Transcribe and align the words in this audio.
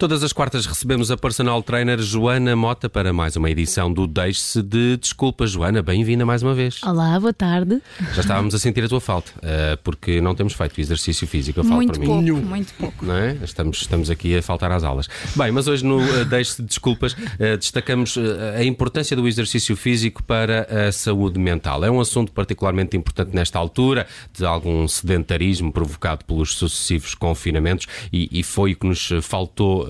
Todas 0.00 0.24
as 0.24 0.32
quartas 0.32 0.64
recebemos 0.64 1.10
a 1.10 1.16
personal 1.18 1.62
trainer 1.62 1.98
Joana 2.00 2.56
Mota 2.56 2.88
para 2.88 3.12
mais 3.12 3.36
uma 3.36 3.50
edição 3.50 3.92
do 3.92 4.06
Deixe-se 4.06 4.62
de 4.62 4.96
Desculpas. 4.96 5.50
Joana, 5.50 5.82
bem-vinda 5.82 6.24
mais 6.24 6.42
uma 6.42 6.54
vez. 6.54 6.82
Olá, 6.82 7.20
boa 7.20 7.34
tarde. 7.34 7.82
Já 8.14 8.22
estávamos 8.22 8.54
a 8.54 8.58
sentir 8.58 8.82
a 8.82 8.88
tua 8.88 8.98
falta, 8.98 9.30
uh, 9.36 9.76
porque 9.84 10.18
não 10.22 10.34
temos 10.34 10.54
feito 10.54 10.80
exercício 10.80 11.26
físico. 11.26 11.60
Eu 11.60 11.64
falo 11.64 11.76
muito 11.76 12.00
para 12.00 12.06
pouco, 12.06 12.22
mim. 12.22 12.32
muito 12.32 12.72
pouco. 12.78 13.04
Não 13.04 13.14
é? 13.14 13.36
estamos, 13.44 13.82
estamos 13.82 14.08
aqui 14.08 14.34
a 14.34 14.42
faltar 14.42 14.72
às 14.72 14.84
aulas. 14.84 15.06
Bem, 15.36 15.52
mas 15.52 15.68
hoje 15.68 15.84
no 15.84 15.98
uh, 15.98 16.24
Deixe-se 16.24 16.62
de 16.62 16.68
Desculpas 16.68 17.12
uh, 17.12 17.58
destacamos 17.58 18.16
a 18.56 18.64
importância 18.64 19.14
do 19.14 19.28
exercício 19.28 19.76
físico 19.76 20.22
para 20.22 20.88
a 20.88 20.92
saúde 20.92 21.38
mental. 21.38 21.84
É 21.84 21.90
um 21.90 22.00
assunto 22.00 22.32
particularmente 22.32 22.96
importante 22.96 23.34
nesta 23.34 23.58
altura, 23.58 24.06
de 24.32 24.46
algum 24.46 24.88
sedentarismo 24.88 25.70
provocado 25.70 26.24
pelos 26.24 26.54
sucessivos 26.56 27.14
confinamentos 27.14 27.86
e, 28.10 28.30
e 28.32 28.42
foi 28.42 28.72
o 28.72 28.76
que 28.76 28.86
nos 28.86 29.10
faltou 29.20 29.89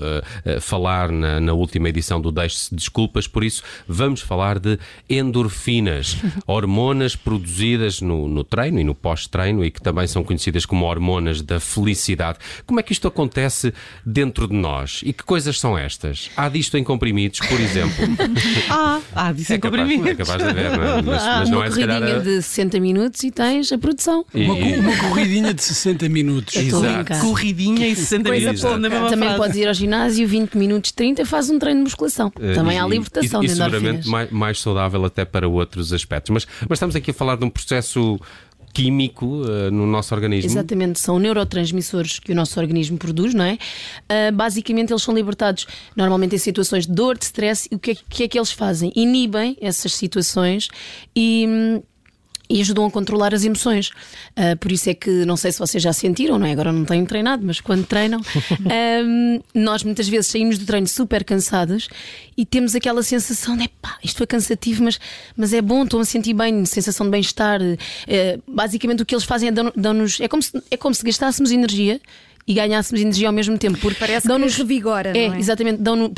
falar 0.59 1.11
na, 1.11 1.39
na, 1.39 1.53
última 1.53 1.89
edição 1.89 2.19
do 2.19 2.31
Deixe-se 2.31 2.73
Desculpas, 2.73 3.27
por 3.27 3.43
isso 3.43 3.63
vamos 3.87 4.21
falar 4.21 4.59
de 4.59 4.79
endorfinas, 5.09 6.17
hormonas 6.47 7.15
produzidas 7.15 8.01
no, 8.01 8.27
no 8.27 8.43
treino 8.43 8.79
e 8.79 8.83
no 8.83 8.95
pós-treino 8.95 9.63
e 9.63 9.71
que 9.71 9.81
também 9.81 10.07
são 10.07 10.23
conhecidas 10.23 10.65
como 10.65 10.85
hormonas 10.85 11.41
da 11.41 11.59
felicidade. 11.59 12.39
Como 12.65 12.79
é 12.79 12.83
que 12.83 12.93
isto 12.93 13.07
acontece 13.07 13.73
dentro 14.05 14.47
de 14.47 14.55
nós? 14.55 15.01
E 15.03 15.13
que 15.13 15.23
coisas 15.23 15.59
são 15.59 15.77
estas? 15.77 16.29
Há 16.35 16.49
disto 16.49 16.77
em 16.77 16.83
comprimidos, 16.83 17.39
por 17.39 17.59
exemplo? 17.59 17.95
ah, 18.69 18.99
há 19.15 19.31
disso 19.31 19.53
é 19.53 19.55
em 19.55 19.59
capaz, 19.59 19.81
comprimidos. 19.81 20.11
É 20.11 20.15
capaz 20.15 20.43
de 20.43 20.49
haver, 20.49 20.77
não 20.77 20.83
é? 20.83 21.01
Mas, 21.11 21.23
mas 21.23 21.49
não 21.49 21.63
é 21.63 21.71
se 21.71 21.79
calhar. 21.79 22.21
de 22.21 22.41
60 22.41 22.79
minutos 22.79 23.23
e 23.23 23.31
tens 23.31 23.71
a 23.71 23.77
produção. 23.77 24.25
E... 24.33 24.43
Uma, 24.43 24.53
uma 24.53 24.97
corridinha 24.97 25.53
de 25.53 25.63
60 25.63 26.07
minutos. 26.09 26.55
Exato. 26.55 27.19
Corridinha 27.19 27.87
e 27.87 27.95
60 27.95 28.31
minutos. 28.31 28.61
Também 28.61 29.35
podes 29.35 29.57
ir 29.57 29.67
ao 29.67 29.73
ginásio 29.73 29.90
20 30.25 30.55
minutos, 30.57 30.91
30, 30.91 31.25
faz 31.25 31.49
um 31.49 31.59
treino 31.59 31.79
de 31.79 31.83
musculação. 31.83 32.27
Uh, 32.29 32.53
Também 32.53 32.77
e, 32.77 32.79
há 32.79 32.87
libertação 32.87 33.43
e, 33.43 33.47
de 33.47 33.53
e 33.53 33.55
seguramente 33.55 34.07
mais, 34.07 34.31
mais, 34.31 34.59
saudável 34.59 35.05
até 35.05 35.25
para 35.25 35.47
outros 35.47 35.93
aspectos. 35.93 36.29
Mas, 36.29 36.47
mas 36.67 36.77
estamos 36.77 36.95
aqui 36.95 37.11
a 37.11 37.13
falar 37.13 37.35
de 37.35 37.45
um 37.45 37.49
processo 37.49 38.19
químico 38.73 39.25
uh, 39.25 39.71
no 39.71 39.85
nosso 39.85 40.13
organismo. 40.13 40.49
Exatamente, 40.49 40.99
são 40.99 41.19
neurotransmissores 41.19 42.19
que 42.19 42.31
o 42.31 42.35
nosso 42.35 42.59
organismo 42.59 42.97
produz, 42.97 43.33
não 43.33 43.45
é? 43.45 43.53
Uh, 43.53 44.31
basicamente, 44.33 44.91
eles 44.91 45.01
são 45.01 45.13
libertados 45.13 45.67
normalmente 45.95 46.35
em 46.35 46.39
situações 46.39 46.87
de 46.87 46.93
dor, 46.93 47.17
de 47.17 47.25
stress. 47.25 47.67
E 47.71 47.75
o 47.75 47.79
que 47.79 47.91
é, 47.91 47.95
que, 48.09 48.23
é 48.23 48.27
que 48.27 48.39
eles 48.39 48.51
fazem? 48.51 48.91
Inibem 48.95 49.57
essas 49.61 49.93
situações 49.93 50.69
e. 51.15 51.81
E 52.51 52.61
ajudam 52.61 52.85
a 52.85 52.91
controlar 52.91 53.33
as 53.33 53.43
emoções. 53.43 53.89
Uh, 54.31 54.57
por 54.59 54.71
isso 54.71 54.89
é 54.89 54.93
que, 54.93 55.09
não 55.25 55.37
sei 55.37 55.51
se 55.51 55.59
vocês 55.59 55.81
já 55.81 55.93
sentiram, 55.93 56.37
não 56.37 56.45
é? 56.45 56.51
Agora 56.51 56.71
não 56.71 56.85
tenho 56.85 57.05
treinado, 57.05 57.45
mas 57.45 57.61
quando 57.61 57.85
treinam, 57.85 58.19
um, 59.05 59.41
nós 59.55 59.83
muitas 59.83 60.07
vezes 60.07 60.27
saímos 60.27 60.57
do 60.57 60.65
treino 60.65 60.87
super 60.87 61.23
cansados 61.23 61.87
e 62.35 62.45
temos 62.45 62.75
aquela 62.75 63.03
sensação 63.03 63.55
de 63.55 63.67
pá, 63.81 63.97
isto 64.03 64.17
foi 64.17 64.27
cansativo, 64.27 64.83
mas, 64.83 64.99
mas 65.35 65.53
é 65.53 65.61
bom, 65.61 65.83
estou 65.83 65.99
a 65.99 66.05
sentir 66.05 66.33
bem, 66.33 66.65
sensação 66.65 67.05
de 67.05 67.11
bem-estar. 67.11 67.61
Uh, 67.61 68.43
basicamente 68.47 69.01
o 69.01 69.05
que 69.05 69.15
eles 69.15 69.25
fazem 69.25 69.49
é 69.49 69.51
dão-nos. 69.51 70.19
É, 70.19 70.27
como 70.27 70.43
se, 70.43 70.61
é 70.69 70.77
como 70.77 70.93
se 70.93 71.03
gastássemos 71.03 71.51
energia 71.51 72.01
e 72.51 72.53
ganhássemos 72.53 73.01
energia 73.01 73.27
ao 73.27 73.33
mesmo 73.33 73.57
tempo. 73.57 73.77
Porque 73.79 73.97
parece 73.97 74.27
dão-nos 74.27 74.55
revigora. 74.55 75.17
É, 75.17 75.27
é? 75.27 75.39
exatamente, 75.39 75.81
dão-nos 75.81 76.11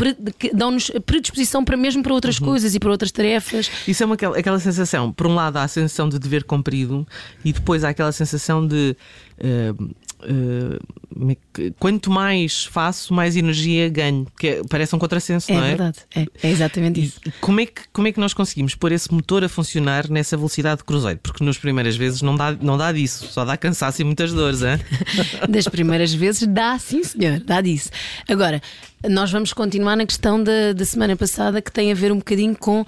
dão 0.53 1.01
predisposição 1.05 1.63
para 1.63 1.77
mesmo 1.77 2.01
para 2.01 2.13
outras 2.13 2.39
uhum. 2.39 2.47
coisas 2.47 2.73
e 2.73 2.79
para 2.79 2.89
outras 2.89 3.11
tarefas. 3.11 3.69
Isso 3.87 4.01
é 4.01 4.05
uma, 4.05 4.15
aquela 4.15 4.59
sensação, 4.59 5.11
por 5.11 5.27
um 5.27 5.35
lado, 5.35 5.57
há 5.57 5.63
a 5.63 5.67
sensação 5.67 6.09
de 6.09 6.17
dever 6.17 6.43
cumprido 6.43 7.07
e 7.45 7.53
depois 7.53 7.83
há 7.83 7.89
aquela 7.89 8.11
sensação 8.11 8.65
de. 8.67 8.95
Uh, 9.37 9.93
uh, 10.25 11.73
quanto 11.79 12.09
mais 12.09 12.65
faço, 12.65 13.13
mais 13.13 13.35
energia 13.35 13.89
ganho. 13.89 14.27
Que 14.37 14.47
é, 14.47 14.61
parece 14.69 14.95
um 14.95 14.99
contrassenso, 14.99 15.51
é 15.51 15.55
não 15.55 15.63
é? 15.63 15.67
Verdade. 15.69 15.97
É 16.15 16.25
É 16.41 16.49
exatamente 16.49 17.03
isso. 17.03 17.19
E 17.25 17.31
como 17.39 17.59
é, 17.59 17.65
que, 17.65 17.81
como 17.91 18.07
é 18.07 18.11
que 18.11 18.19
nós 18.19 18.33
conseguimos 18.33 18.75
pôr 18.75 18.91
esse 18.91 19.13
motor 19.13 19.43
a 19.43 19.49
funcionar 19.49 20.09
nessa 20.09 20.35
velocidade 20.35 20.79
de 20.79 20.83
cruzeiro? 20.83 21.19
Porque 21.21 21.43
nas 21.43 21.57
primeiras 21.57 21.95
vezes 21.95 22.21
não 22.21 22.35
dá, 22.35 22.51
não 22.51 22.77
dá 22.77 22.91
disso, 22.91 23.27
só 23.31 23.45
dá 23.45 23.55
cansaço 23.57 24.01
e 24.01 24.05
muitas 24.05 24.33
dores, 24.33 24.61
hein? 24.61 24.79
Das 25.49 25.67
primeiras 25.67 26.13
vezes 26.13 26.47
dá, 26.47 26.77
sim, 26.79 27.03
senhor, 27.03 27.39
dá 27.39 27.61
disso. 27.61 27.89
Agora, 28.27 28.61
nós 29.09 29.31
vamos 29.31 29.53
continuar 29.53 29.95
na 29.95 30.05
questão 30.05 30.41
da, 30.41 30.73
da 30.73 30.85
semana 30.85 31.15
passada 31.15 31.61
que 31.61 31.71
tem 31.71 31.91
a 31.91 31.95
ver 31.95 32.11
um 32.11 32.17
bocadinho 32.17 32.55
com. 32.57 32.85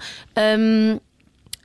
Um, 0.58 0.98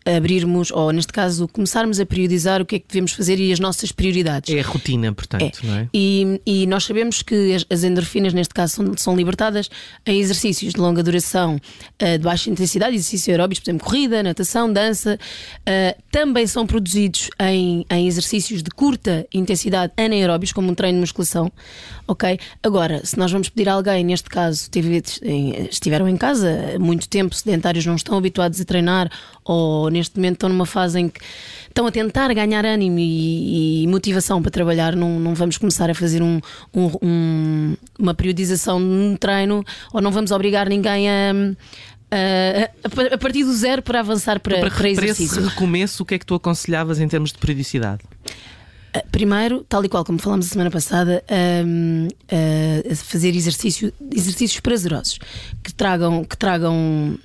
abrirmos, 0.05 0.71
ou 0.71 0.91
neste 0.91 1.13
caso, 1.13 1.47
começarmos 1.47 1.99
a 1.99 2.05
periodizar 2.05 2.61
o 2.61 2.65
que 2.65 2.75
é 2.75 2.79
que 2.79 2.87
devemos 2.87 3.11
fazer 3.11 3.39
e 3.39 3.51
as 3.51 3.59
nossas 3.59 3.91
prioridades. 3.91 4.53
É 4.53 4.59
a 4.59 4.63
rotina, 4.63 5.13
portanto, 5.13 5.59
é. 5.63 5.67
não 5.67 5.75
é? 5.75 5.89
E, 5.93 6.41
e, 6.45 6.67
nós 6.67 6.85
sabemos 6.85 7.21
que 7.21 7.53
as, 7.53 7.65
as, 7.69 7.83
endorfinas, 7.83 8.33
neste 8.33 8.53
caso, 8.53 8.75
são, 8.75 8.97
são 8.97 9.15
libertadas 9.15 9.69
em 10.05 10.19
exercícios 10.19 10.73
de 10.73 10.79
longa 10.79 11.03
duração, 11.03 11.55
uh, 11.55 12.17
de 12.17 12.23
baixa 12.23 12.49
intensidade, 12.49 12.95
exercícios 12.95 13.29
aeróbicos, 13.29 13.63
por 13.63 13.69
exemplo, 13.69 13.85
corrida, 13.85 14.23
natação, 14.23 14.71
dança. 14.71 15.19
Uh, 15.59 16.01
também 16.11 16.47
são 16.47 16.65
produzidos 16.65 17.29
em, 17.39 17.85
em 17.89 18.07
exercícios 18.07 18.63
de 18.63 18.71
curta 18.71 19.27
intensidade 19.33 19.93
anaeróbicos, 19.95 20.53
como 20.53 20.71
um 20.71 20.75
treino 20.75 20.97
de 20.97 21.01
musculação. 21.01 21.51
Ok? 22.07 22.39
Agora, 22.63 23.05
se 23.05 23.17
nós 23.17 23.31
vamos 23.31 23.49
pedir 23.49 23.69
a 23.69 23.73
alguém, 23.73 24.03
neste 24.03 24.29
caso, 24.29 24.69
estiveram 25.69 26.09
em 26.09 26.17
casa 26.17 26.75
muito 26.79 27.07
tempo, 27.07 27.35
sedentários, 27.35 27.85
não 27.85 27.95
estão 27.95 28.17
habituados 28.17 28.59
a 28.59 28.65
treinar 28.65 29.09
ou 29.43 29.90
neste 29.91 30.17
momento 30.17 30.35
estão 30.35 30.49
numa 30.49 30.65
fase 30.65 30.99
em 30.99 31.09
que 31.09 31.19
estão 31.67 31.87
a 31.87 31.91
tentar 31.91 32.33
ganhar 32.33 32.65
ânimo 32.65 32.99
e, 32.99 33.83
e 33.83 33.87
motivação 33.87 34.41
para 34.41 34.51
trabalhar, 34.51 34.95
não, 34.95 35.19
não 35.19 35.33
vamos 35.33 35.57
começar 35.57 35.89
a 35.89 35.95
fazer 35.95 36.21
um, 36.21 36.39
um, 36.73 36.91
um, 37.01 37.75
uma 37.99 38.13
periodização 38.13 38.79
num 38.79 39.15
treino 39.15 39.63
ou 39.93 40.01
não 40.01 40.11
vamos 40.11 40.31
obrigar 40.31 40.67
ninguém 40.69 41.09
a. 41.09 41.33
a, 42.11 43.13
a 43.13 43.17
partir 43.17 43.43
do 43.43 43.53
zero 43.53 43.81
para 43.81 43.99
avançar 43.99 44.39
para, 44.39 44.59
para, 44.59 44.71
para 44.71 44.89
exercício. 44.89 45.35
Para 45.35 45.45
esse 45.45 45.53
recomeço, 45.53 46.03
o 46.03 46.05
que 46.05 46.15
é 46.15 46.19
que 46.19 46.25
tu 46.25 46.35
aconselhavas 46.35 46.99
em 46.99 47.07
termos 47.07 47.31
de 47.31 47.37
periodicidade? 47.37 48.01
Ah, 48.93 49.03
primeiro, 49.09 49.65
tal 49.69 49.83
e 49.85 49.89
qual 49.89 50.03
como 50.03 50.19
falámos 50.19 50.47
a 50.47 50.49
semana 50.49 50.69
passada, 50.69 51.23
um, 51.65 52.07
uh, 52.07 52.95
fazer 52.95 53.33
exercício, 53.33 53.93
exercícios 54.13 54.59
prazerosos 54.59 55.17
que 55.63 55.73
tragam, 55.73 56.25
que 56.25 56.35
tragam 56.35 57.17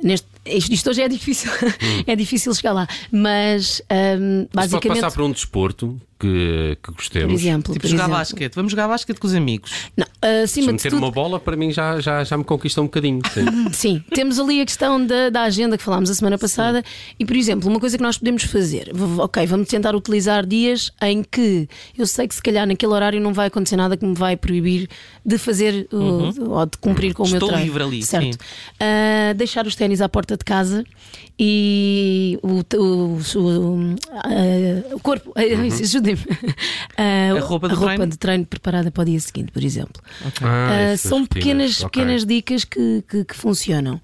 neste, 0.00 0.28
isto 0.46 0.90
hoje 0.90 1.02
é 1.02 1.08
difícil, 1.08 1.50
hum. 1.50 2.02
é 2.06 2.16
difícil 2.16 2.54
chegar 2.54 2.72
lá, 2.72 2.88
mas 3.10 3.82
um, 4.18 4.46
basicamente. 4.52 4.88
pode 4.88 5.00
passar 5.00 5.14
por 5.14 5.22
um 5.24 5.32
desporto 5.32 6.00
que, 6.20 6.76
que 6.82 6.92
gostemos. 6.92 7.32
Por 7.32 7.40
exemplo, 7.40 7.72
tipo 7.72 7.82
por 7.82 7.88
jogar 7.88 8.04
exemplo. 8.04 8.18
basquete. 8.18 8.54
Vamos 8.54 8.70
jogar 8.70 8.88
basquete 8.88 9.18
com 9.18 9.26
os 9.26 9.34
amigos. 9.34 9.72
Não, 9.96 10.06
acima 10.44 10.66
Se 10.66 10.72
meter 10.72 10.90
tudo... 10.90 10.98
uma 10.98 11.10
bola, 11.10 11.40
para 11.40 11.56
mim 11.56 11.72
já, 11.72 11.98
já, 11.98 12.22
já 12.22 12.36
me 12.36 12.44
conquista 12.44 12.80
um 12.82 12.84
bocadinho. 12.84 13.22
Sim, 13.32 13.70
sim. 13.72 14.04
temos 14.14 14.38
ali 14.38 14.60
a 14.60 14.66
questão 14.66 15.04
da, 15.04 15.30
da 15.30 15.42
agenda 15.42 15.78
que 15.78 15.82
falámos 15.82 16.10
a 16.10 16.14
semana 16.14 16.36
passada. 16.36 16.82
Sim. 16.84 17.14
E, 17.20 17.24
por 17.24 17.34
exemplo, 17.34 17.70
uma 17.70 17.80
coisa 17.80 17.96
que 17.96 18.02
nós 18.02 18.18
podemos 18.18 18.42
fazer, 18.42 18.92
ok, 19.18 19.46
vamos 19.46 19.68
tentar 19.68 19.96
utilizar 19.96 20.44
dias 20.46 20.92
em 21.00 21.22
que 21.22 21.66
eu 21.96 22.06
sei 22.06 22.28
que 22.28 22.34
se 22.34 22.42
calhar 22.42 22.66
naquele 22.66 22.92
horário 22.92 23.20
não 23.20 23.32
vai 23.32 23.46
acontecer 23.46 23.76
nada 23.76 23.96
que 23.96 24.04
me 24.04 24.14
vai 24.14 24.36
proibir 24.36 24.88
de 25.24 25.38
fazer 25.38 25.88
uhum. 25.90 26.50
ou 26.50 26.66
de 26.66 26.76
cumprir 26.78 27.14
com 27.14 27.22
Estou 27.22 27.38
o 27.38 27.40
meu 27.40 27.48
treino. 27.48 27.64
livre 27.64 27.82
ali. 27.82 28.02
Certo. 28.02 28.34
Uh, 28.34 29.34
deixar 29.34 29.66
os 29.66 29.74
ténis 29.74 30.02
à 30.02 30.08
porta 30.08 30.29
de 30.36 30.44
casa 30.44 30.84
e 31.42 32.38
o, 32.42 32.60
o, 32.76 33.18
o, 33.36 33.96
o 34.94 35.00
corpo, 35.00 35.32
uhum. 35.36 35.68
ajudem-me. 35.82 36.20
Uh, 36.20 37.36
a 37.38 37.40
roupa, 37.40 37.68
de, 37.68 37.74
a 37.74 37.76
roupa 37.76 37.94
treino? 37.94 38.10
de 38.10 38.18
treino 38.18 38.46
preparada 38.46 38.90
para 38.90 39.02
o 39.02 39.04
dia 39.06 39.18
seguinte, 39.20 39.50
por 39.50 39.64
exemplo. 39.64 40.02
Okay. 40.28 40.46
Ah, 40.46 40.92
uh, 40.92 40.98
são 40.98 41.24
pequenas, 41.24 41.78
okay. 41.82 41.88
pequenas 41.88 42.26
dicas 42.26 42.64
que, 42.64 43.02
que, 43.08 43.24
que, 43.24 43.34
funcionam. 43.34 43.98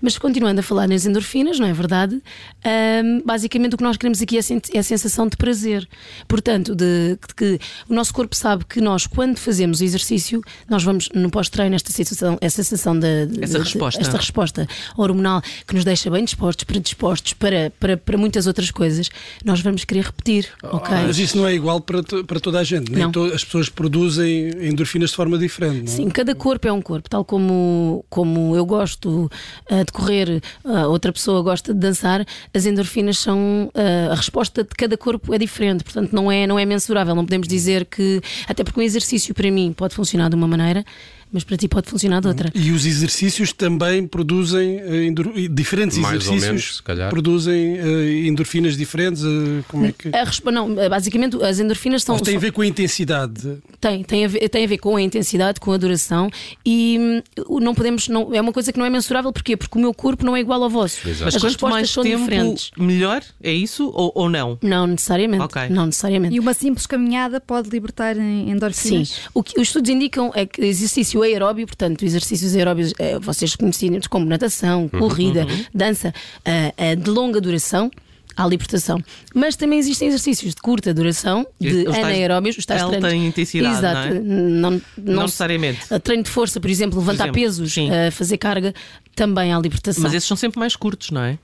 Mas 0.00 0.16
continuando 0.16 0.60
a 0.60 0.62
falar 0.62 0.88
nas 0.88 1.04
endorfinas, 1.04 1.58
não 1.58 1.66
é 1.66 1.72
verdade? 1.74 2.14
Uh, 2.14 3.22
basicamente 3.24 3.74
o 3.74 3.76
que 3.76 3.84
nós 3.84 3.98
queremos 3.98 4.22
aqui 4.22 4.38
é, 4.38 4.40
é 4.74 4.78
a 4.78 4.82
sensação 4.82 5.28
de 5.28 5.36
prazer. 5.36 5.86
Portanto, 6.26 6.74
de, 6.74 7.18
de, 7.20 7.34
que 7.36 7.60
o 7.86 7.94
nosso 7.94 8.14
corpo 8.14 8.34
sabe 8.34 8.64
que 8.64 8.80
nós, 8.80 9.06
quando 9.06 9.36
fazemos 9.36 9.82
exercício, 9.82 10.42
nós 10.68 10.82
vamos 10.82 11.10
no 11.14 11.30
pós-treino 11.30 11.74
esta 11.74 11.92
sensação, 11.92 12.38
essa 12.40 12.62
sensação 12.62 12.98
de, 12.98 13.28
essa 13.42 13.58
resposta. 13.58 14.00
esta 14.00 14.16
resposta 14.16 14.68
hormonal 14.96 15.42
que 15.68 15.74
nos 15.74 15.84
deixa 15.84 16.10
bem 16.10 16.24
dispostos, 16.24 16.64
predispostos 16.64 17.34
para, 17.34 17.70
para, 17.78 17.96
para 17.96 18.16
muitas 18.16 18.46
outras 18.46 18.70
coisas, 18.70 19.10
nós 19.44 19.60
vamos 19.60 19.84
querer 19.84 20.04
repetir. 20.04 20.48
Oh, 20.62 20.78
okay? 20.78 20.96
Mas 21.06 21.18
isso 21.18 21.36
não 21.36 21.46
é 21.46 21.54
igual 21.54 21.80
para 21.80 22.02
para 22.26 22.40
toda 22.40 22.58
a 22.58 22.64
gente. 22.64 22.90
Nem 22.90 23.10
to, 23.10 23.24
as 23.26 23.44
pessoas 23.44 23.68
produzem 23.68 24.50
endorfinas 24.66 25.10
de 25.10 25.16
forma 25.16 25.36
diferente. 25.36 25.84
Não? 25.84 25.92
É? 25.92 25.96
Sim, 25.96 26.08
cada 26.08 26.34
corpo 26.34 26.66
é 26.66 26.72
um 26.72 26.80
corpo. 26.80 27.08
Tal 27.08 27.24
como, 27.24 28.04
como 28.08 28.56
eu 28.56 28.64
gosto 28.64 29.30
uh, 29.70 29.84
de 29.84 29.92
correr, 29.92 30.42
uh, 30.64 30.88
outra 30.88 31.12
pessoa 31.12 31.42
gosta 31.42 31.74
de 31.74 31.80
dançar, 31.80 32.24
as 32.54 32.66
endorfinas 32.66 33.18
são. 33.18 33.70
Uh, 33.74 34.12
a 34.12 34.14
resposta 34.14 34.64
de 34.64 34.70
cada 34.70 34.96
corpo 34.96 35.34
é 35.34 35.38
diferente. 35.38 35.84
Portanto, 35.84 36.12
não 36.12 36.32
é, 36.32 36.46
não 36.46 36.58
é 36.58 36.64
mensurável. 36.64 37.14
Não 37.14 37.24
podemos 37.24 37.46
dizer 37.46 37.84
que. 37.84 38.20
Até 38.46 38.64
porque 38.64 38.80
um 38.80 38.82
exercício 38.82 39.34
para 39.34 39.50
mim 39.50 39.72
pode 39.76 39.94
funcionar 39.94 40.30
de 40.30 40.34
uma 40.34 40.48
maneira 40.48 40.84
mas 41.32 41.44
para 41.44 41.56
ti 41.56 41.68
pode 41.68 41.88
funcionar 41.88 42.20
de 42.20 42.28
outra. 42.28 42.50
E 42.54 42.70
os 42.70 42.86
exercícios 42.86 43.52
também 43.52 44.06
produzem 44.06 44.82
uh, 44.82 44.94
endor... 45.02 45.32
diferentes 45.50 45.98
Mais 45.98 46.16
exercícios 46.16 46.44
menos, 46.46 46.76
se 46.76 46.82
calhar. 46.82 47.10
produzem 47.10 47.78
uh, 47.80 48.26
endorfinas 48.26 48.76
diferentes. 48.76 49.22
Uh, 49.22 49.64
como 49.68 49.86
é 49.86 49.92
que... 49.92 50.08
A. 50.08 50.50
Não, 50.50 50.74
basicamente 50.88 51.36
as 51.42 51.58
endorfinas 51.60 52.02
são. 52.02 52.14
Ou 52.14 52.20
tem 52.20 52.36
a 52.36 52.40
ver 52.40 52.52
com 52.52 52.62
a 52.62 52.66
intensidade? 52.66 53.58
Tem, 53.80 54.02
tem 54.02 54.24
a 54.24 54.28
ver, 54.28 54.48
tem 54.48 54.64
a 54.64 54.66
ver 54.66 54.78
com 54.78 54.96
a 54.96 55.02
intensidade, 55.02 55.60
com 55.60 55.72
a 55.72 55.76
duração 55.76 56.30
e 56.64 57.22
hum, 57.48 57.60
não 57.60 57.74
podemos. 57.74 58.08
Não, 58.08 58.34
é 58.34 58.40
uma 58.40 58.52
coisa 58.52 58.72
que 58.72 58.78
não 58.78 58.86
é 58.86 58.90
mensurável, 58.90 59.32
porquê? 59.32 59.56
Porque 59.56 59.78
o 59.78 59.80
meu 59.80 59.94
corpo 59.94 60.24
não 60.24 60.36
é 60.36 60.40
igual 60.40 60.62
ao 60.62 60.70
vosso. 60.70 61.08
Exato. 61.08 61.24
Mas 61.24 61.34
As 61.36 61.42
quanto 61.42 61.52
respostas 61.52 61.70
mais 61.78 61.90
são 61.90 62.02
tempo, 62.02 62.24
diferentes. 62.24 62.70
melhor? 62.76 63.22
É 63.42 63.52
isso 63.52 63.90
ou, 63.94 64.12
ou 64.14 64.28
não? 64.28 64.58
Não 64.62 64.86
necessariamente. 64.86 65.44
Ok. 65.44 65.68
Não 65.68 65.86
necessariamente. 65.86 66.34
E 66.34 66.40
uma 66.40 66.54
simples 66.54 66.86
caminhada 66.86 67.40
pode 67.40 67.68
libertar 67.70 68.16
em- 68.16 68.46
Sim, 68.46 68.50
endorfinas? 68.50 69.20
o 69.34 69.42
que 69.42 69.60
os 69.60 69.68
estudos 69.68 69.90
indicam 69.90 70.32
é 70.34 70.46
que 70.46 70.62
exercício 70.62 71.17
aeróbio, 71.22 71.66
portanto, 71.66 72.04
exercícios 72.04 72.54
aeróbios, 72.54 72.92
eh, 72.98 73.18
vocês 73.18 73.54
conhecidos 73.56 74.06
como 74.06 74.24
natação, 74.26 74.82
Uhum, 74.92 74.98
corrida, 75.00 75.46
dança, 75.74 76.12
eh, 76.44 76.72
eh, 76.76 76.96
de 76.96 77.10
longa 77.10 77.40
duração. 77.40 77.90
Há 78.36 78.46
libertação. 78.46 79.02
Mas 79.34 79.56
também 79.56 79.80
existem 79.80 80.06
exercícios 80.06 80.54
de 80.54 80.60
curta 80.62 80.94
duração, 80.94 81.44
de 81.60 81.88
Os 81.88 81.96
anaeróbios, 81.96 82.56
os 82.56 82.64
tais 82.64 82.84
treinos. 82.86 83.12
intensidade, 83.12 83.78
Exato. 83.78 84.08
não 84.10 84.16
é? 84.16 84.20
Não, 84.20 84.70
não, 84.70 84.82
Não 84.96 85.22
necessariamente. 85.24 85.80
Treino 86.04 86.22
de 86.22 86.30
força, 86.30 86.60
por 86.60 86.70
exemplo, 86.70 87.00
levantar 87.00 87.24
exemplo, 87.24 87.40
pesos, 87.40 87.74
fazer 88.12 88.38
carga, 88.38 88.72
também 89.16 89.52
há 89.52 89.58
libertação. 89.58 90.04
Mas 90.04 90.14
esses 90.14 90.28
são 90.28 90.36
sempre 90.36 90.60
mais 90.60 90.76
curtos, 90.76 91.10
não 91.10 91.20
é? 91.20 91.36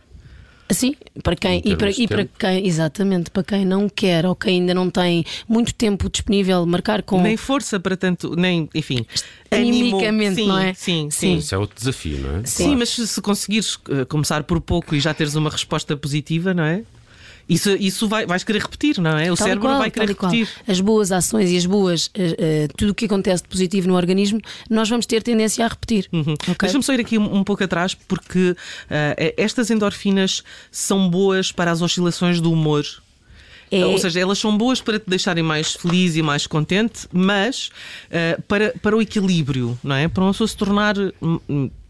Sim, 0.70 0.94
para 1.22 1.36
quem, 1.36 1.60
Em 1.60 1.72
e 1.72 1.76
para, 1.76 1.90
e 1.90 2.08
para 2.08 2.24
quem, 2.24 2.66
exatamente, 2.66 3.30
para 3.30 3.44
quem 3.44 3.64
não 3.64 3.88
quer 3.88 4.24
ou 4.24 4.34
quem 4.34 4.60
ainda 4.60 4.72
não 4.72 4.88
tem 4.88 5.24
muito 5.46 5.74
tempo 5.74 6.08
disponível, 6.08 6.64
marcar 6.64 7.02
com. 7.02 7.20
Nem 7.20 7.36
força 7.36 7.78
para 7.78 7.96
tanto, 7.96 8.34
nem, 8.34 8.68
enfim, 8.74 9.04
Animicamente, 9.50 10.36
sim, 10.36 10.48
não 10.48 10.58
é? 10.58 10.74
Sim, 10.74 11.08
sim. 11.10 11.10
Sim. 11.10 11.36
Isso 11.36 11.54
é 11.54 11.58
outro 11.58 11.76
desafio, 11.76 12.18
não 12.18 12.38
é? 12.38 12.44
Sim, 12.44 12.76
mas 12.76 12.88
se 12.90 13.06
se 13.06 13.20
conseguires 13.20 13.78
eh, 13.88 14.04
começar 14.04 14.42
por 14.44 14.60
pouco 14.60 14.94
e 14.94 15.00
já 15.00 15.14
teres 15.14 15.34
uma 15.34 15.50
resposta 15.50 15.96
positiva, 15.96 16.52
não 16.52 16.64
é? 16.64 16.82
Isso, 17.48 17.70
isso 17.76 18.08
vai, 18.08 18.24
vais 18.26 18.42
querer 18.42 18.62
repetir, 18.62 18.98
não 19.00 19.10
é? 19.18 19.24
O 19.30 19.36
Tal 19.36 19.46
cérebro 19.46 19.68
qual, 19.68 19.78
vai 19.78 19.90
querer 19.90 20.14
qual. 20.14 20.32
repetir. 20.32 20.52
As 20.66 20.80
boas 20.80 21.12
ações 21.12 21.50
e 21.50 21.56
as 21.56 21.66
boas, 21.66 22.10
eh, 22.14 22.34
eh, 22.38 22.68
tudo 22.76 22.90
o 22.90 22.94
que 22.94 23.04
acontece 23.04 23.42
de 23.42 23.48
positivo 23.48 23.86
no 23.88 23.94
organismo, 23.94 24.40
nós 24.70 24.88
vamos 24.88 25.04
ter 25.04 25.22
tendência 25.22 25.64
a 25.64 25.68
repetir. 25.68 26.08
Uhum. 26.12 26.32
ok? 26.32 26.56
Deixa-me 26.60 26.82
só 26.82 26.94
ir 26.94 27.00
aqui 27.00 27.18
um, 27.18 27.36
um 27.36 27.44
pouco 27.44 27.62
atrás, 27.62 27.94
porque 27.94 28.56
eh, 28.88 29.34
estas 29.36 29.70
endorfinas 29.70 30.42
são 30.70 31.08
boas 31.10 31.52
para 31.52 31.70
as 31.70 31.82
oscilações 31.82 32.40
do 32.40 32.50
humor. 32.50 32.84
É- 33.70 33.84
Ou 33.84 33.98
seja, 33.98 34.20
elas 34.20 34.38
são 34.38 34.56
boas 34.56 34.80
para 34.80 34.98
te 34.98 35.08
deixarem 35.08 35.42
mais 35.42 35.72
feliz 35.74 36.16
e 36.16 36.22
mais 36.22 36.46
contente, 36.46 37.08
mas 37.12 37.70
eh, 38.10 38.38
para, 38.46 38.72
para 38.80 38.96
o 38.96 39.02
equilíbrio, 39.02 39.78
não 39.82 39.96
é? 39.96 40.06
Para 40.08 40.22
uma 40.24 40.32
pessoa 40.32 40.46
se 40.48 40.56
tornar. 40.56 40.94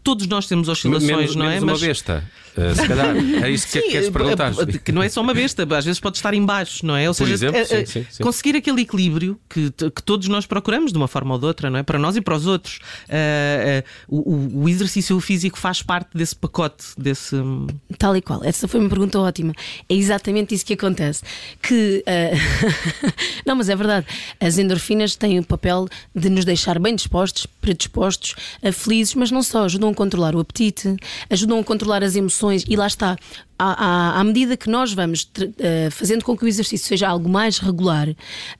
Todos 0.05 0.27
nós 0.27 0.45
temos 0.47 0.69
oscilações, 0.69 1.03
menos, 1.11 1.35
não 1.35 1.45
é? 1.45 1.59
menos 1.59 1.63
uma 1.81 1.87
besta. 1.87 2.23
Uh, 2.55 2.73
se 2.73 2.87
calhar. 2.87 3.15
É 3.43 3.49
isso 3.49 3.65
que 3.67 3.81
Sim, 3.81 3.89
queres 3.89 4.07
eh, 4.07 4.11
perguntar. 4.11 4.53
eh, 4.53 4.77
que 4.77 4.91
não 4.93 5.03
é 5.03 5.09
só 5.09 5.19
uma 5.19 5.33
besta, 5.33 5.67
às 5.75 5.83
vezes 5.83 5.99
pode 5.99 6.15
estar 6.15 6.33
em 6.33 6.45
baixo, 6.45 6.85
não 6.85 6.95
é? 6.95 7.09
Ou 7.09 7.13
Por 7.13 7.25
seja, 7.27 7.33
exemplo, 7.33 7.65
sim, 7.65 7.85
sim, 7.85 8.05
sim. 8.09 8.23
conseguir 8.23 8.55
aquele 8.55 8.81
equilíbrio 8.83 9.37
que, 9.49 9.69
que 9.71 10.01
todos 10.03 10.29
nós 10.29 10.45
procuramos 10.45 10.93
de 10.93 10.97
uma 10.97 11.07
forma 11.09 11.33
ou 11.33 11.39
de 11.39 11.45
outra, 11.47 11.69
não 11.69 11.79
é? 11.79 11.83
Para 11.83 11.99
nós 11.99 12.15
e 12.15 12.21
para 12.21 12.33
os 12.35 12.45
outros. 12.47 12.79
Eh, 13.09 13.83
eh, 13.83 13.89
o, 14.07 14.61
o- 14.63 14.69
exercício 14.69 15.19
físico 15.19 15.57
faz 15.59 15.81
parte 15.81 16.09
desse 16.15 16.35
pacote, 16.35 16.85
desse. 16.97 17.35
hum, 17.35 17.67
Tal 17.97 18.15
e 18.15 18.21
qual. 18.21 18.41
Essa 18.43 18.67
foi 18.69 18.79
uma 18.79 18.87
pergunta 18.89 19.19
ótima. 19.19 19.51
É 19.89 19.93
exatamente 19.95 20.55
isso 20.55 20.65
que 20.65 20.73
acontece. 20.75 21.23
Que 21.61 22.05
não, 23.45 23.55
mas 23.55 23.69
é 23.69 23.75
verdade. 23.75 24.05
As 24.39 24.57
endorfinas 24.57 25.15
têm 25.15 25.39
o 25.39 25.43
papel 25.43 25.87
de 26.15 26.29
nos 26.29 26.45
deixar 26.45 26.79
bem 26.79 26.95
dispostos, 26.95 27.47
predispostos, 27.65 28.35
eh, 28.61 28.71
felizes, 28.71 29.15
mas 29.15 29.31
não 29.31 29.41
só. 29.41 29.65
Ajudam 29.65 29.89
a 29.89 29.93
controlar 29.93 30.35
o 30.35 30.39
apetite, 30.39 30.95
ajudam 31.29 31.59
a 31.59 31.63
controlar 31.63 32.03
as 32.03 32.15
emoções 32.15 32.63
e 32.69 32.75
lá 32.75 32.85
está. 32.85 33.17
À, 33.57 33.85
à- 34.17 34.19
à 34.19 34.23
medida 34.25 34.57
que 34.57 34.69
nós 34.69 34.91
vamos 34.93 35.31
eh, 35.59 35.89
fazendo 35.89 36.25
com 36.25 36.35
que 36.35 36.43
o 36.43 36.47
exercício 36.47 36.87
seja 36.87 37.07
algo 37.07 37.29
mais 37.29 37.57
regular, 37.57 38.09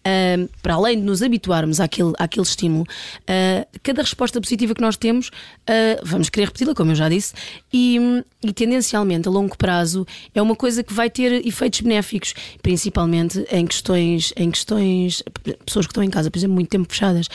eh, 0.05 0.47
para 0.61 0.75
além 0.75 0.97
de 0.99 1.03
nos 1.03 1.21
habituarmos 1.21 1.81
àquele, 1.81 2.13
àquele 2.17 2.45
estímulo, 2.45 2.85
eh, 3.27 3.67
cada 3.83 4.01
resposta 4.01 4.39
positiva 4.39 4.73
que 4.73 4.81
nós 4.81 4.95
temos, 4.95 5.31
vamos 6.03 6.29
querer 6.29 6.45
repeti-la, 6.45 6.73
como 6.73 6.91
eu 6.91 6.95
já 6.95 7.09
disse, 7.09 7.33
e, 7.73 7.97
e 8.41 8.53
tendencialmente 8.53 9.27
a 9.27 9.31
longo 9.31 9.57
prazo 9.57 10.05
é 10.33 10.41
uma 10.41 10.55
coisa 10.55 10.81
que 10.81 10.93
vai 10.93 11.09
ter 11.09 11.45
efeitos 11.45 11.81
benéficos, 11.81 12.33
principalmente 12.61 13.45
em 13.51 13.65
questões, 13.67 14.31
em 14.37 14.49
questões, 14.49 15.21
pessoas 15.65 15.85
que 15.87 15.91
estão 15.91 16.03
em 16.03 16.09
casa, 16.09 16.31
por 16.31 16.37
exemplo, 16.37 16.55
muito 16.55 16.69
tempo 16.69 16.87
fechadas. 16.89 17.27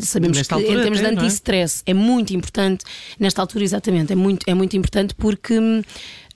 Sabemos 0.00 0.38
Nesta 0.38 0.56
que 0.56 0.62
em 0.62 0.76
termos 0.80 0.98
de 0.98 1.04
é? 1.06 1.08
anti-stress 1.10 1.82
é 1.86 1.94
muito 1.94 2.34
importante, 2.34 2.84
nesta 3.20 3.40
altura 3.40 3.64
exatamente, 3.64 4.12
é 4.12 4.16
muito, 4.16 4.44
é 4.48 4.54
muito 4.54 4.76
importante 4.76 5.14
porque. 5.14 5.54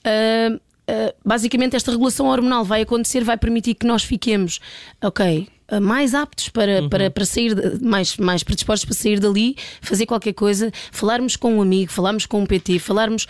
Ah, 0.08 0.58
ah, 0.88 1.14
basicamente, 1.24 1.76
esta 1.76 1.90
regulação 1.90 2.26
hormonal 2.26 2.64
vai 2.64 2.82
acontecer, 2.82 3.22
vai 3.24 3.36
permitir 3.36 3.74
que 3.74 3.86
nós 3.86 4.02
fiquemos, 4.02 4.58
ok, 5.02 5.46
ah, 5.68 5.80
mais 5.80 6.14
aptos 6.14 6.48
para, 6.48 6.82
Uhum. 6.82 6.88
para, 6.88 7.10
para 7.10 7.24
sair, 7.26 7.54
de- 7.54 7.84
mais, 7.84 8.16
mais 8.16 8.42
predispostos 8.42 8.84
para 8.86 8.94
sair 8.94 9.20
dali, 9.20 9.54
fazer 9.82 10.06
qualquer 10.06 10.32
coisa, 10.32 10.72
falarmos 10.90 11.36
com 11.36 11.56
um 11.56 11.62
amigo, 11.62 11.92
falarmos 11.92 12.24
com 12.26 12.40
um 12.40 12.46
PT, 12.46 12.78
falarmos, 12.78 13.26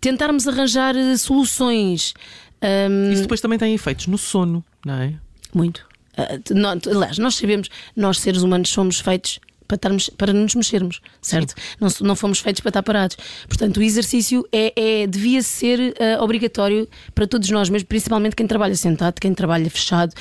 tentarmos 0.00 0.48
arranjar 0.48 0.96
eh, 0.96 1.16
soluções. 1.16 2.14
Ahm, 2.62 3.12
Isso 3.12 3.22
depois 3.22 3.40
também 3.40 3.58
tem 3.58 3.74
efeitos 3.74 4.06
no 4.06 4.16
sono, 4.16 4.64
não 4.86 4.94
é? 4.94 5.14
muito. 5.54 5.86
Ah, 6.16 6.38
t- 6.42 6.54
nó- 6.54 6.76
t- 6.76 6.88
aliás, 6.90 7.18
nós 7.18 7.34
sabemos, 7.36 7.68
nós 7.96 8.18
seres 8.20 8.42
humanos 8.42 8.68
somos 8.70 9.00
feitos 9.00 9.38
para, 9.72 9.76
estarmos, 9.76 10.08
para 10.10 10.32
nos 10.32 10.54
mexermos, 10.54 11.00
certo? 11.20 11.54
Não, 11.80 11.88
não 12.02 12.14
fomos 12.16 12.40
feitos 12.40 12.60
para 12.60 12.70
estar 12.70 12.82
parados. 12.82 13.16
Portanto, 13.48 13.78
o 13.78 13.82
exercício 13.82 14.46
é, 14.52 14.72
é- 15.02 15.06
devia 15.06 15.42
ser 15.42 15.94
ah, 15.98 16.22
obrigatório 16.22 16.88
para 17.14 17.26
todos 17.26 17.48
nós, 17.50 17.68
mesmo 17.70 17.88
principalmente 17.88 18.36
quem 18.36 18.46
trabalha 18.46 18.74
sentado, 18.74 19.20
quem 19.20 19.32
trabalha 19.34 19.68
fechado. 19.70 20.12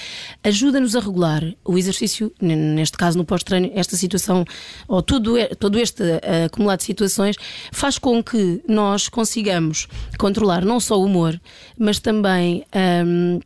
Ajuda-nos 0.43 0.95
a 0.95 0.99
regular 0.99 1.43
o 1.65 1.77
exercício, 1.77 2.31
neste 2.41 2.97
caso 2.97 3.17
no 3.17 3.25
pós-treino, 3.25 3.71
esta 3.75 3.95
situação, 3.95 4.45
ou 4.87 5.01
todo, 5.01 5.35
todo 5.59 5.77
este 5.79 6.03
ah, 6.03 6.45
acumulado 6.45 6.79
de 6.79 6.85
situações, 6.85 7.35
faz 7.71 7.97
com 7.97 8.23
que 8.23 8.61
nós 8.67 9.09
consigamos 9.09 9.87
controlar 10.17 10.63
não 10.63 10.79
só 10.79 10.97
o 10.99 11.05
humor, 11.05 11.39
mas 11.77 11.99
também. 11.99 12.63
ahm, 12.73 13.39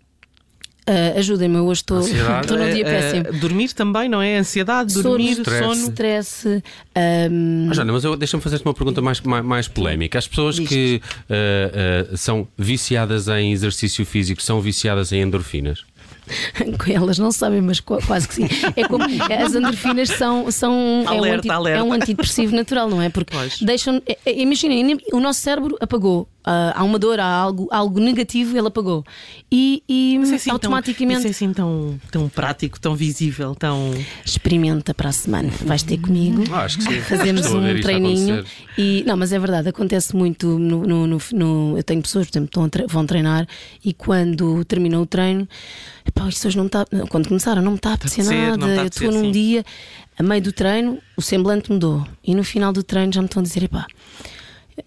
ah, 0.88 1.18
Ajudem-me, 1.20 1.56
eu 1.58 1.66
hoje 1.66 1.82
estou 1.82 2.00
estou 2.00 2.58
num 2.58 2.70
dia 2.74 2.86
Eh, 2.86 2.90
eh, 2.90 3.24
péssimo. 3.24 3.40
dormir 3.40 3.74
também, 3.74 4.08
não 4.10 4.22
é? 4.22 4.38
Ansiedade, 4.38 4.94
dormir, 5.02 5.32
stress. 5.40 5.64
sono. 5.64 5.90
Stress. 5.90 6.48
ahm, 6.96 7.70
Ah, 7.70 7.74
Joana, 7.74 7.94
mas 7.94 8.04
deixa-me 8.20 8.42
fazer-te 8.44 8.66
uma 8.66 8.74
pergunta 8.74 9.02
mais, 9.02 9.20
mais, 9.22 9.44
mais 9.46 9.68
polémica. 9.68 10.18
As 10.20 10.28
pessoas 10.28 10.56
Diz. 10.56 10.68
que 10.70 11.02
ah, 11.30 12.08
ah, 12.14 12.18
são 12.18 12.48
viciadas 12.58 13.28
em 13.28 13.52
exercício 13.52 14.06
físico 14.06 14.42
são 14.42 14.62
viciadas 14.62 15.12
em 15.12 15.22
endorfinas? 15.22 15.84
Elas 16.92 17.20
não 17.20 17.32
sabem, 17.32 17.62
mas 17.62 17.80
qu- 17.80 18.00
quase 18.06 18.28
que 18.28 18.34
sim. 18.36 18.48
É 18.76 18.88
como 18.88 19.04
as 19.04 19.54
endorfinas 19.54 20.10
são, 20.10 20.50
são 20.52 21.04
é, 21.06 21.12
um 21.12 21.18
Alerta, 21.20 21.38
anti- 21.38 21.50
alerta. 21.52 21.80
é 21.80 21.84
um 21.84 21.94
antidepressivo 21.94 22.56
natural, 22.56 22.90
não 22.90 23.00
é? 23.02 23.10
Porque 23.10 23.36
Pois. 23.36 23.60
deixam. 23.62 24.02
é- 24.08 24.18
é- 24.26 24.42
Imaginem, 24.42 24.98
o 25.14 25.20
nosso 25.20 25.42
cérebro 25.42 25.78
apagou. 25.80 26.28
Ah, 26.46 26.74
há 26.76 26.84
uma 26.84 27.00
dor, 27.00 27.20
há 27.20 27.26
algo, 27.26 27.68
algo 27.72 28.00
negativo, 28.00 28.56
ele 28.58 28.68
apagou. 28.68 29.04
E, 29.52 29.82
e 29.90 30.18
é 30.18 30.36
assim 30.36 30.52
automaticamente. 30.52 31.22
Tão, 31.22 31.28
é 31.28 31.32
assim 31.32 31.54
tão, 31.54 32.00
tão 32.12 32.30
prático, 32.30 32.80
tão 32.80 32.96
visível, 32.96 33.56
tão. 33.56 33.92
Experimenta 34.24 34.94
para 34.94 35.10
a 35.10 35.12
semana. 35.12 35.50
Vais 35.66 35.82
ter 35.82 35.98
comigo. 35.98 36.44
Ah, 36.52 36.64
acho 36.66 36.78
que 36.78 36.84
sim. 36.84 37.02
Fazemos 37.02 37.48
um 37.48 37.82
treininho 37.82 38.44
e 38.78 39.04
não, 39.08 39.18
mas 39.18 39.32
é 39.34 39.40
verdade, 39.40 39.70
acontece 39.70 40.16
muito 40.16 40.48
no, 40.60 40.86
no- 40.86 41.08
no- 41.08 41.20
no- 41.34 41.78
eu 41.78 41.84
tenho 41.84 42.02
pessoas, 42.02 42.28
por 42.28 42.38
exemplo, 42.38 42.64
estão 42.66 42.88
vão 42.88 43.06
treinar 43.06 43.48
e 43.84 43.94
quando 43.94 44.64
terminam 44.66 45.02
o 45.02 45.06
treino, 45.06 45.48
epá, 46.06 46.28
isto 46.30 46.48
hoje 46.48 46.58
não 46.58 46.66
me 46.66 46.68
está, 46.68 46.86
quando 47.10 47.28
começaram, 47.28 47.62
não 47.62 47.72
me 47.72 47.78
está 47.78 47.92
a 47.92 47.94
apetecer 47.94 48.24
nada, 48.26 48.66
a 48.66 48.76
eu 48.78 48.86
estou 48.88 49.12
num 49.12 49.22
sim. 49.26 49.32
dia, 49.32 49.66
a 50.18 50.24
meio 50.24 50.42
do 50.42 50.52
treino, 50.52 51.00
o 51.18 51.22
semblante 51.22 51.72
mudou 51.72 52.06
e 52.24 52.36
no 52.36 52.44
final 52.44 52.72
do 52.72 52.84
treino 52.84 53.12
já 53.14 53.22
me 53.22 53.26
estão 53.28 53.42
a 53.42 53.44
dizer, 53.44 53.64
epá, 53.64 53.86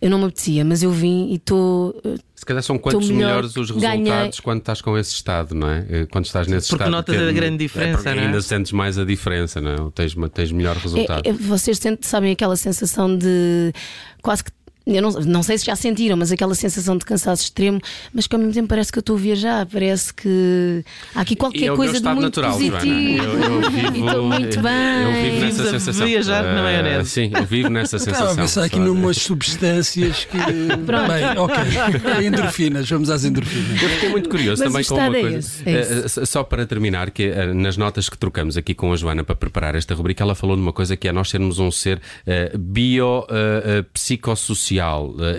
eu 0.01 0.11
não 0.11 0.19
me 0.19 0.25
apetecia, 0.27 0.65
mas 0.65 0.83
eu 0.83 0.91
vim 0.91 1.29
e 1.31 1.37
estou. 1.37 2.01
Se 2.35 2.45
calhar 2.47 2.63
são 2.63 2.79
quantos 2.79 3.09
melhor, 3.11 3.29
melhores 3.29 3.57
os 3.57 3.71
resultados 3.71 4.05
ganhei. 4.09 4.31
quando 4.45 4.59
estás 4.61 4.81
com 4.81 4.97
esse 4.97 5.13
estado, 5.13 5.55
não 5.55 5.69
é? 5.69 5.87
Eh, 5.91 6.07
Quando 6.07 6.25
estás 6.27 6.47
nesse 6.47 6.69
Porque 6.69 6.85
estado. 6.85 6.91
notas 6.93 7.17
que- 7.17 7.23
a 7.23 7.33
grande 7.33 7.55
é 7.57 7.59
diferença, 7.67 7.97
porque 7.99 8.15
não 8.15 8.23
é? 8.23 8.27
ainda 8.27 8.41
sentes 8.43 8.73
mais 8.73 8.97
a 8.99 9.05
diferença, 9.05 9.61
não 9.61 9.71
é? 9.73 9.81
Ou 9.81 9.91
Tens, 9.91 10.15
tens 10.33 10.53
melhor 10.53 10.77
resultado. 10.77 11.27
É- 11.27 11.31
é- 11.31 11.33
vocês 11.33 11.79
sentem- 11.79 12.09
sabem 12.09 12.31
aquela 12.33 12.55
sensação 12.57 13.17
de 13.17 13.73
quase 14.23 14.45
que 14.45 14.51
eu 14.97 15.03
não, 15.03 15.11
não 15.11 15.43
sei 15.43 15.59
se 15.59 15.67
já 15.67 15.77
sentiram, 15.77 16.17
mas 16.17 16.33
aquela 16.33 16.55
sensação 16.55 16.97
de 16.97 17.05
cansaço 17.05 17.43
extremo, 17.45 17.79
mas 18.13 18.27
que 18.27 18.35
ao 18.35 18.39
mesmo 18.41 18.55
tempo 18.55 18.69
parece 18.69 18.91
que 18.91 18.99
eu 18.99 19.01
estou 19.01 19.17
a 19.17 19.19
viajar, 19.19 19.67
parece 19.67 20.13
que 20.15 20.83
há 21.15 21.21
aqui 21.21 21.35
E 21.35 21.37
qualquer 21.37 21.67
é 21.73 21.77
coisa 21.77 21.83
meu 21.85 21.93
de 21.93 21.99
estado 21.99 22.15
muito 22.21 22.25
natural, 22.25 22.53
positivo. 22.53 23.23
Joana. 23.23 23.45
Eu, 23.45 23.63
eu 23.63 23.71
vivo, 23.71 23.89
E 23.99 24.07
estou 24.07 24.23
muito 24.25 24.61
bem. 24.61 25.03
Eu 25.03 25.13
vivo 25.13 25.41
nessa 25.45 25.63
Vives 25.65 25.83
sensação. 25.83 26.07
viajar 26.07 26.43
na 26.43 26.59
Ah, 26.59 26.63
maionese. 26.63 27.11
Sim, 27.11 27.31
eu 27.35 27.45
vivo 27.45 27.69
nessa 27.69 27.97
Estava 27.97 28.17
sensação. 28.17 28.33
a 28.33 28.37
pensar 28.47 28.65
aqui 28.65 28.79
numas 28.79 29.17
substâncias 29.19 30.25
que. 30.25 30.39
Pronto. 30.87 31.09
Bem, 31.09 31.25
ok. 31.39 31.57
Endorfinas, 32.27 32.89
vamos 32.89 33.11
às 33.11 33.25
endorfinas. 33.25 33.83
Eu 33.83 33.89
fiquei 33.91 34.09
muito 34.09 34.29
curioso 34.29 34.63
Mas 34.65 34.73
também 34.73 34.85
com 34.85 34.95
uma 34.95 35.17
é 35.19 35.21
coisa. 35.23 35.39
esse, 35.39 35.69
é 35.69 35.73
Eh, 35.73 36.05
eh, 36.23 36.27
só 36.27 36.43
para 36.45 36.67
terminar, 36.67 37.11
que 37.11 37.25
eh, 37.25 37.53
nas 37.53 37.77
notas 37.77 38.09
que 38.09 38.17
trocamos 38.19 38.57
aqui 38.57 38.75
com 38.75 38.93
a 38.93 38.97
Joana 38.97 39.23
para 39.25 39.35
preparar 39.37 39.75
esta 39.75 39.95
rubrica, 39.95 40.23
ela 40.25 40.35
falou 40.35 40.57
de 40.57 40.63
uma 40.63 40.73
coisa 40.73 40.97
que 40.97 41.07
é 41.09 41.13
nós 41.13 41.29
sermos 41.31 41.59
um 41.59 41.71
ser 41.71 42.01
eh, 42.27 42.53
bio-psicossocial 42.57 44.78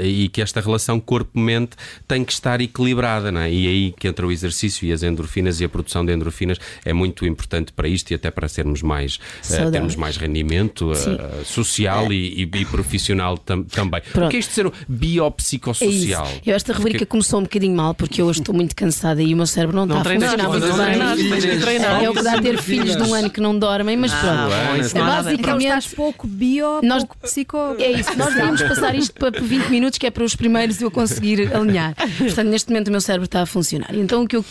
e 0.02 0.28
que 0.30 0.42
esta 0.42 0.60
relação 0.62 1.00
corpo-mente 1.00 1.72
tem 2.08 2.24
que 2.24 2.32
estar 2.32 2.62
equilibrada, 2.62 3.32
não 3.32 3.42
é? 3.42 3.52
E 3.52 3.68
aí 3.68 3.92
que 3.98 4.08
entra 4.08 4.26
o 4.26 4.32
exercício 4.32 4.86
e 4.88 4.92
as 4.92 5.04
endorfinas 5.04 5.60
e 5.62 5.66
a 5.66 5.70
produção 5.70 6.06
de 6.06 6.14
endorfinas 6.14 6.58
é 6.86 6.94
muito 6.94 7.26
importante 7.26 7.72
para 7.74 7.88
isto 7.88 8.12
e 8.12 8.16
até 8.16 8.30
para 8.32 8.48
sermos 8.48 8.82
mais, 8.82 9.20
eh, 9.22 9.44
Saudáveis. 9.44 9.72
termos 9.72 9.96
mais 9.96 10.18
rendimento 10.18 10.92
eh, 10.92 10.96
Sim. 10.96 11.18
social 11.46 12.12
e, 12.12 12.44
e- 12.44 12.50
e 12.60 12.66
profissional 12.66 13.38
tam- 13.38 13.64
também. 13.64 14.02
O 14.10 14.12
Pronto. 14.12 14.30
que 14.32 14.38
é 14.38 14.40
isto 14.40 14.50
de 14.50 14.56
ser 14.56 14.68
um 14.68 14.70
É 14.70 14.74
biopsicossocial? 14.88 16.28
Eu 16.46 16.56
esta 16.56 16.74
rubrica 16.74 17.06
começou 17.06 17.40
um 17.40 17.44
bocadinho 17.44 17.76
mal 17.76 17.94
porque 17.94 18.22
eu 18.22 18.26
hoje 18.26 18.40
estou 18.42 18.54
muito 18.56 18.76
cansada 18.76 19.22
e 19.22 19.34
o 19.34 19.38
meu 19.38 19.46
cérebro 19.48 19.76
não, 19.78 19.86
Não 19.86 19.98
está 20.02 20.10
a 20.12 20.14
funcionar 20.14 20.50
muito 20.50 20.68
bem. 20.78 22.04
É 22.04 22.10
o 22.10 22.14
que 22.14 22.22
dá 22.24 22.34
a 22.34 22.42
ter 22.42 22.58
filhos 22.62 22.96
de 22.96 23.04
um 23.04 23.14
ano 23.14 23.30
que 23.30 23.40
não 23.42 23.58
dormem, 23.58 23.98
mas 23.98 24.12
Ah, 24.14 24.20
pronto. 24.20 24.86
Então 24.86 25.06
Basicamente- 25.06 25.64
estás 25.66 25.88
pouco 25.94 26.28
bio, 26.28 26.82
Nós- 26.84 27.04
pouco 27.04 27.18
psico. 27.22 27.58
É 27.80 27.92
isso, 27.92 28.18
nós 28.18 28.34
devíamos 28.34 28.62
passar 28.62 28.96
isto 28.96 29.14
para 29.14 29.29
20 29.32 29.70
minutos, 29.70 29.98
que 29.98 30.08
é 30.08 30.12
para 30.12 30.24
os 30.24 30.36
primeiros 30.36 30.82
eu 30.82 30.92
conseguir 30.92 31.54
alinhar. 31.56 31.96
Portanto, 32.18 32.48
neste 32.48 32.70
momento 32.70 32.88
o 32.88 32.92
meu 32.92 33.02
cérebro 33.02 33.26
está 33.26 33.42
a 33.42 33.46
funcionar. 33.46 33.94
Então, 33.96 34.24
o 34.24 34.28
que 34.28 34.36
eu. 34.36 34.46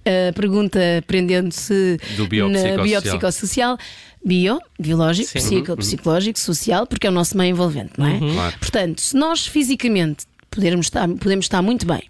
A 0.00 0.32
pergunta 0.32 0.80
prendendo-se 1.06 1.98
Do 2.16 2.26
na 2.48 2.82
biopsicossocial. 2.82 3.76
Bio, 4.22 4.60
biológico, 4.78 5.30
Sim. 5.30 5.38
psico, 5.38 5.76
psicológico, 5.76 6.38
social, 6.38 6.86
porque 6.86 7.06
é 7.06 7.10
o 7.10 7.12
nosso 7.12 7.36
meio 7.38 7.50
envolvente, 7.50 7.92
não 7.96 8.06
é? 8.06 8.18
Claro. 8.18 8.58
Portanto, 8.58 9.00
se 9.00 9.16
nós 9.16 9.46
fisicamente 9.46 10.26
podermos 10.50 10.86
estar, 10.86 11.08
podemos 11.08 11.44
estar 11.44 11.62
muito 11.62 11.86
bem, 11.86 12.02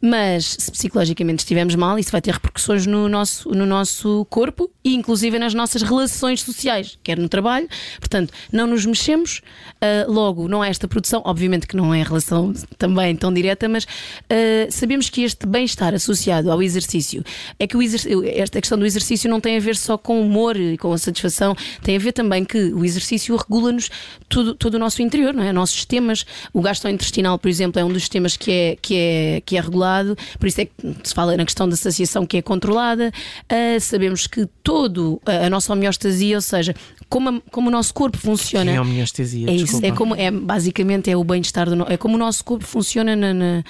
mas 0.00 0.56
se 0.58 0.70
psicologicamente 0.72 1.40
estivermos 1.40 1.74
mal, 1.74 1.98
isso 1.98 2.10
vai 2.10 2.20
ter 2.22 2.32
repercussões 2.32 2.86
no 2.86 3.08
nosso, 3.08 3.50
no 3.50 3.66
nosso 3.66 4.26
corpo 4.30 4.70
e 4.84 4.94
inclusive 4.94 5.38
nas 5.38 5.52
nossas 5.52 5.82
relações 5.82 6.40
sociais, 6.42 6.98
quer 7.02 7.18
no 7.18 7.28
trabalho. 7.28 7.68
Portanto, 8.00 8.32
não 8.50 8.66
nos 8.66 8.86
mexemos, 8.86 9.42
ah, 9.80 10.06
logo 10.08 10.48
não 10.48 10.62
há 10.62 10.68
esta 10.68 10.88
produção, 10.88 11.22
obviamente 11.24 11.66
que 11.66 11.76
não 11.76 11.92
é 11.94 12.02
relação 12.02 12.52
também 12.78 13.14
tão 13.14 13.32
direta, 13.32 13.68
mas 13.68 13.86
ah, 14.30 14.70
sabemos 14.70 15.10
que 15.10 15.22
este 15.22 15.46
bem-estar 15.46 15.94
associado 15.94 16.50
ao 16.50 16.62
exercício 16.62 17.22
é 17.58 17.66
que 17.66 17.76
o 17.76 17.82
exer- 17.82 18.10
esta 18.34 18.60
questão 18.60 18.78
do 18.78 18.86
exercício 18.86 19.28
não 19.28 19.40
tem 19.40 19.56
a 19.56 19.60
ver 19.60 19.76
só 19.76 19.98
com 19.98 20.20
o 20.20 20.24
humor 20.24 20.56
e 20.56 20.78
com 20.78 20.92
a 20.92 20.98
satisfação, 20.98 21.54
tem 21.82 21.96
a 21.96 21.98
ver 21.98 22.12
também 22.12 22.44
que 22.44 22.72
o 22.72 22.84
exercício 22.84 23.36
regula-nos 23.36 23.90
todo, 24.28 24.54
todo 24.54 24.74
o 24.74 24.78
nosso 24.78 25.02
interior, 25.02 25.34
não 25.34 25.42
é? 25.42 25.52
Nossos 25.52 25.76
sistemas, 25.76 26.24
o 26.52 26.62
gastrointestinal, 26.62 27.38
por 27.38 27.48
exemplo, 27.48 27.80
é 27.80 27.81
um 27.84 27.92
dos 27.92 28.02
sistemas 28.02 28.36
que 28.36 28.50
é, 28.50 28.76
que 28.80 28.94
é, 28.96 29.42
que 29.44 29.56
é 29.56 29.60
regulado, 29.60 30.16
por 30.38 30.46
isso 30.46 30.60
é 30.60 30.64
que 30.66 30.72
se 31.04 31.14
fala 31.14 31.36
na 31.36 31.44
questão 31.44 31.68
da 31.68 31.76
saciação 31.76 32.24
que 32.26 32.36
é 32.38 32.42
controlada. 32.42 33.10
Ah, 33.48 33.78
sabemos 33.80 34.26
que 34.26 34.46
todo 34.62 35.20
a, 35.26 35.46
a 35.46 35.50
nossa 35.50 35.72
homeostasia, 35.72 36.36
ou 36.36 36.42
seja, 36.42 36.74
como, 37.08 37.28
a- 37.28 37.40
como 37.50 37.68
o 37.68 37.70
nosso 37.70 37.92
corpo 37.94 38.16
funciona. 38.18 38.70
Tinha 38.70 38.82
homeostasia, 38.82 39.48
É 39.50 39.54
isso, 39.54 39.76
é 39.84 39.90
como 39.92 40.14
é 40.14 40.30
basicamente 40.30 41.10
é 41.10 41.16
o 41.16 41.24
bem-estar 41.24 41.68
do 41.68 41.82
é 41.92 41.96
como 41.96 42.14
o 42.14 42.18
nosso 42.18 42.44
corpo 42.44 42.64
funciona 42.64 43.14
na, 43.16 43.34
na- 43.34 43.64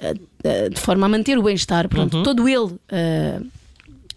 eh, 0.00 0.14
eh, 0.44 0.68
de 0.70 0.80
forma 0.80 1.06
a 1.06 1.08
manter 1.08 1.36
o 1.38 1.42
bem-estar, 1.42 1.88
pronto, 1.88 2.22
todo 2.22 2.48
ele 2.48 2.74
eh, 2.88 3.40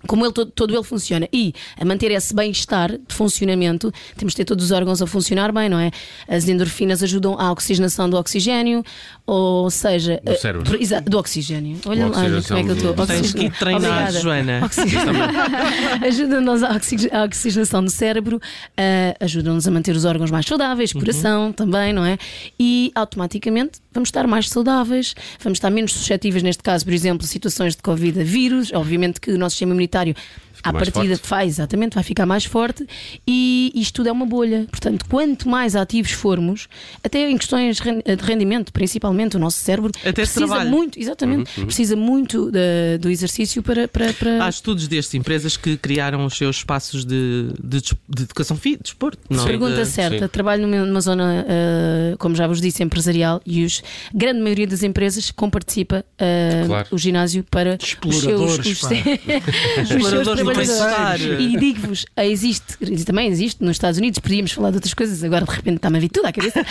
como 0.08 0.26
ele, 0.26 0.34
todo, 0.34 0.52
todo 0.52 0.74
ele 0.76 0.84
funciona 0.84 1.28
e 1.32 1.54
a 1.80 1.86
manter 1.86 2.12
esse 2.12 2.34
bem-estar 2.36 2.92
de 2.92 3.14
funcionamento, 3.16 3.92
temos 4.18 4.34
de 4.34 4.38
ter 4.38 4.46
todos 4.46 4.66
os 4.66 4.72
órgãos 4.72 5.02
a 5.02 5.08
funcionar 5.08 5.52
bem, 5.52 5.70
não 5.70 5.80
é? 5.80 5.92
As 6.28 6.48
endorfinas 6.48 7.04
ajudam 7.04 7.40
à 7.40 7.52
oxigenação 7.52 8.10
do 8.10 8.18
oxigênio, 8.18 8.84
ou 9.26 9.70
seja, 9.70 10.20
Do 10.24 10.36
cérebro. 10.38 10.82
exa- 10.82 11.02
do 11.02 11.18
oxigênio. 11.18 11.78
Olha 11.86 12.08
lá, 12.08 12.12
como 12.14 12.26
é 12.60 12.64
que 12.64 12.70
eu 12.70 12.76
estou. 12.76 13.06
Tens 13.08 13.34
que 13.34 13.50
treinar, 13.52 13.92
Obrigada. 14.10 14.20
Joana. 14.20 14.62
Ajuda-nos 16.06 16.64
à 16.64 16.76
oxig- 16.76 17.10
à 17.12 17.24
oxigenação 17.24 17.84
do 17.84 17.90
cérebro, 17.92 18.40
ah, 18.78 19.16
ajuda-nos 19.20 19.68
a 19.68 19.72
manter 19.72 19.96
os 19.96 20.06
órgãos 20.06 20.32
mais 20.32 20.46
saudáveis, 20.46 20.94
coração 20.94 21.52
também, 21.52 21.94
não 21.94 22.06
é? 22.06 22.18
E 22.60 22.92
automaticamente 22.96 23.80
vamos 23.94 24.08
estar 24.08 24.26
mais 24.28 24.50
saudáveis, 24.50 25.14
vamos 25.42 25.58
estar 25.58 25.70
menos 25.70 25.94
suscetíveis, 25.94 26.44
neste 26.44 26.64
caso, 26.64 26.86
por 26.86 26.94
exemplo, 26.94 27.26
situações 27.28 27.76
de 27.76 27.82
Covid 27.82 28.20
a 28.20 28.24
vírus. 28.24 28.72
Obviamente 28.74 29.20
que 29.20 29.32
o 29.32 29.38
nosso 29.38 29.52
sistema 29.56 29.72
imunitário 29.72 29.91
comunitário. 29.92 30.16
À 30.64 30.72
mais 30.72 30.90
partida 30.90 31.16
forte. 31.16 31.30
vai, 31.30 31.48
exatamente, 31.48 31.96
vai 31.96 32.04
ficar 32.04 32.26
mais 32.26 32.46
forte 32.46 32.86
e 33.28 33.72
isto 33.76 33.96
tudo 33.96 34.10
é 34.10 34.12
uma 34.12 34.26
bolha. 34.26 34.66
Portanto, 34.70 35.06
quanto 35.10 35.48
mais 35.50 35.76
ativos 35.76 36.12
formos, 36.12 36.68
até 37.04 37.30
em 37.30 37.38
questões 37.38 37.78
de 37.78 38.24
rendimento, 38.26 38.72
principalmente 38.72 39.36
o 39.38 39.40
nosso 39.40 39.60
cérebro, 39.60 39.92
Até 40.00 40.10
de 40.10 40.14
precisa 40.32 40.66
muito, 40.66 41.00
exatamente, 41.00 41.52
precisa 41.62 41.96
muito 41.96 42.52
da- 42.52 42.98
do 43.00 43.10
exercício 43.10 43.62
para. 43.64 43.88
para, 43.88 44.14
para... 44.14 44.46
Há 44.46 44.50
estudos 44.50 44.88
destes, 44.88 45.14
empresas 45.16 45.58
que 45.58 45.78
criaram 45.78 46.26
os 46.26 46.36
seus 46.38 46.58
espaços 46.58 47.04
de, 47.06 47.48
de, 47.64 47.82
de 48.10 48.24
educação 48.24 48.56
física, 48.58 48.78
de 48.84 48.90
desporto. 48.90 49.20
Não? 49.30 49.44
Pergunta 49.46 49.76
De- 49.76 49.86
certa. 49.86 50.26
sim. 50.26 50.28
Trabalho 50.32 50.68
numa, 50.68 50.86
numa 50.86 51.02
zona, 51.02 51.46
ah, 51.48 52.16
como 52.18 52.36
já 52.36 52.48
vos 52.48 52.62
disse, 52.62 52.84
empresarial 52.84 53.42
e 53.46 53.64
os, 53.66 53.82
a 54.14 54.18
grande 54.18 54.40
maioria 54.42 54.68
das 54.68 54.84
empresas 54.84 55.32
comparticipa 55.32 56.06
ah, 56.20 56.66
Claro. 56.66 56.88
o 56.92 56.98
ginásio 56.98 57.44
para 57.50 57.78
os 57.78 57.88
seus, 57.90 58.16
Exploradores, 58.16 58.66
os, 58.68 58.82
os 60.02 60.08
seus 60.08 60.28
Trabalhadores. 60.54 61.26
bem-estar. 61.26 61.42
E 61.42 61.58
digo-vos, 61.58 62.06
ah, 62.16 62.26
existe, 62.26 62.78
e 62.82 63.04
também 63.04 63.28
existe 63.28 63.64
nos 63.64 63.72
Estados 63.72 63.98
Unidos, 63.98 64.20
podíamos 64.20 64.52
falar 64.52 64.72
de 64.72 64.78
outras 64.78 64.94
coisas, 64.94 65.24
agora 65.24 65.46
de 65.46 65.52
repente 65.52 65.78
está-me 65.78 65.98
a 65.98 66.02
vir 66.02 66.10
tudo 66.10 66.26
à 66.26 66.32
cabeça, 66.32 66.62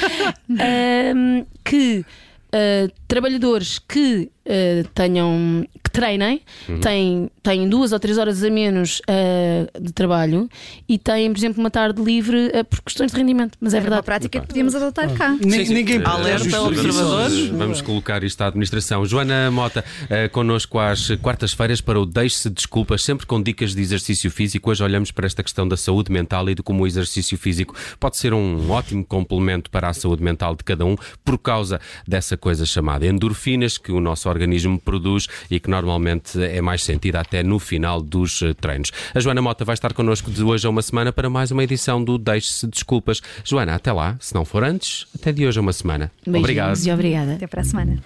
ah, 0.58 1.44
que 1.64 2.04
ah, 2.52 2.88
trabalhadores 3.06 3.78
que 3.78 4.30
ah, 4.46 4.88
tenham 4.94 5.66
que 5.82 5.90
treinem 5.90 6.40
têm, 6.80 7.30
têm 7.42 7.68
duas 7.68 7.92
ou 7.92 7.98
três 7.98 8.18
horas 8.18 8.42
a 8.42 8.50
menos 8.50 9.00
ah, 9.08 9.78
de 9.80 9.92
trabalho 9.92 10.48
e 10.88 10.98
têm, 10.98 11.30
por 11.32 11.38
exemplo, 11.38 11.60
uma 11.60 11.70
tarde 11.70 12.02
livre 12.02 12.50
ah, 12.54 12.64
por 12.64 12.80
questões 12.82 13.12
de 13.12 13.16
rendimento. 13.18 13.56
Mas 13.60 13.72
é 13.74 13.76
Era 13.78 13.84
uma 13.84 13.90
verdade. 13.90 14.06
prática 14.06 14.40
que 14.40 14.46
podíamos 14.46 14.74
adotar 14.74 15.12
cá. 15.14 15.36
Ni- 15.44 15.68
Ninguém 15.68 16.02
Alerta, 16.04 16.60
observadores. 16.62 17.46
Vamos 17.48 17.80
colocar 17.80 18.22
isto 18.24 18.40
à 18.42 18.46
administração. 18.46 19.04
Joana 19.06 19.50
Mota, 19.50 19.84
eh, 20.08 20.28
connosco 20.28 20.78
às 20.78 21.08
quartas-feiras 21.22 21.80
para 21.80 21.98
o 22.00 22.06
Deixe-se 22.06 22.50
Desculpas, 22.50 23.02
sempre 23.02 23.26
com 23.26 23.42
dicas 23.42 23.74
de 23.74 23.80
exercício 23.80 24.30
físico. 24.30 24.70
Hoje 24.70 24.82
olhamos 24.82 25.10
para 25.10 25.26
esta 25.26 25.42
questão 25.42 25.66
da 25.66 25.76
saúde 25.76 26.10
mental 26.12 26.48
e 26.50 26.54
de 26.54 26.62
como 26.62 26.82
o 26.82 26.86
exercício 26.86 27.36
físico 27.38 27.74
pode 27.98 28.16
ser 28.16 28.32
um 28.34 28.70
ótimo 28.70 29.04
complemento 29.04 29.70
para 29.70 29.88
a 29.88 29.92
saúde 29.92 30.22
mental 30.22 30.54
de 30.54 30.64
cada 30.64 30.84
um, 30.84 30.96
por 31.24 31.38
causa 31.38 31.80
dessa 32.06 32.36
coisa 32.36 32.66
chamada 32.66 33.06
endorfinas 33.06 33.78
que 33.78 33.92
o 33.92 34.00
nosso 34.00 34.28
organismo 34.28 34.78
produz 34.78 35.26
e 35.50 35.58
que 35.60 35.70
normalmente 35.70 36.42
é 36.42 36.60
mais 36.60 36.82
sentida 36.82 37.20
até 37.30 37.44
no 37.44 37.60
final 37.60 38.02
dos 38.02 38.42
eh, 38.42 38.52
treinos. 38.52 38.90
A 39.14 39.20
Joana 39.20 39.40
Mota 39.40 39.64
vai 39.64 39.74
estar 39.74 39.94
connosco 39.94 40.32
de 40.32 40.42
hoje 40.42 40.66
a 40.66 40.70
uma 40.70 40.82
semana 40.82 41.12
para 41.12 41.30
mais 41.30 41.52
uma 41.52 41.62
edição 41.62 42.02
do 42.02 42.18
Deixe-se 42.18 42.66
Desculpas. 42.66 43.22
Joana, 43.44 43.76
até 43.76 43.92
lá, 43.92 44.16
se 44.18 44.34
não 44.34 44.44
for 44.44 44.64
antes, 44.64 45.06
até 45.14 45.30
de 45.32 45.46
hoje 45.46 45.58
a 45.58 45.62
uma 45.62 45.72
semana. 45.72 46.10
Beijinhos 46.26 46.42
Obrigado. 46.42 46.78
e 46.84 46.92
obrigada. 46.92 47.34
Até 47.34 47.46
para 47.46 47.60
a 47.60 47.64
semana. 47.64 48.02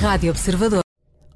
Rádio 0.00 0.30
Observador. 0.30 0.87